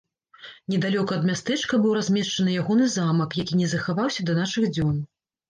[0.73, 4.99] Недалёка ад мястэчка быў размешчаны ягоны замак, які не захаваўся да нашых дзён.